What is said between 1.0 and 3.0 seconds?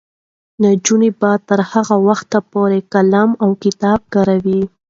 به تر هغه وخته پورې